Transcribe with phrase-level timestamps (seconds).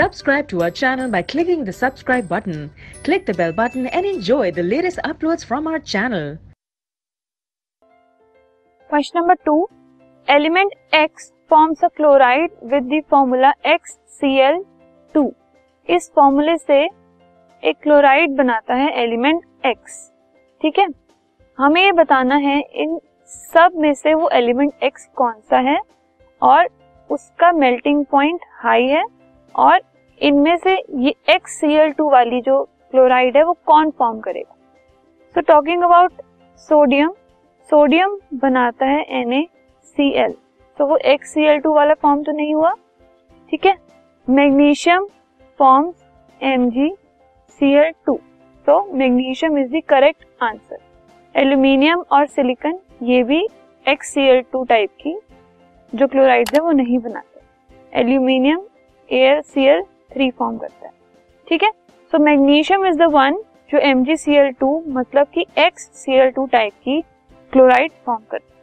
[0.00, 2.70] Subscribe to our channel by clicking the subscribe button.
[3.04, 6.38] Click the bell button and enjoy the latest uploads from our channel.
[10.28, 14.64] Element X forms a chloride with the formula X C L
[15.14, 15.32] two
[15.88, 16.80] इस फॉर्मूले से
[17.62, 20.12] एक chloride बनाता है element x
[20.62, 20.86] ठीक है?
[21.58, 25.78] हमें ये बताना है, इन सब में से वो एलिमेंट एक्स कौन सा है?
[26.42, 26.68] और
[27.10, 29.04] उसका मेल्टिंग पॉइंट हाई है
[29.56, 29.80] और
[30.20, 31.60] इनमें से ये एक्स
[32.02, 34.54] वाली जो क्लोराइड है, वो कौन फॉर्म करेगा?
[35.34, 36.12] So talking about
[36.68, 37.12] sodium
[37.70, 39.46] sodium बनाता है एन
[40.78, 41.34] तो वो एक्स
[41.66, 42.72] वाला फॉर्म तो नहीं हुआ,
[43.52, 43.74] ठीक है?
[44.28, 45.06] Magnesium
[45.60, 45.94] forms
[46.40, 46.90] M G
[47.60, 48.18] C L two
[48.66, 50.78] तो magnesium is the correct answer
[51.34, 53.46] aluminium और सिलिकन ये भी
[53.86, 55.16] X C L two type की
[55.92, 57.40] जो क्लोराइड है, वो नहीं बनाते.
[57.92, 58.66] एल्यूमिनियम
[59.10, 59.82] एयर सी एल
[60.14, 60.92] थ्री फॉर्म करता है।
[61.48, 61.70] ठीक है?
[62.12, 66.72] So magnesium is the one जो M G C L two मतलब की एक्स टाइप
[66.84, 67.00] की
[67.52, 68.59] क्लोराइड फॉर्म करता है।